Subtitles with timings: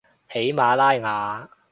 [0.29, 1.47] 喜马拉雅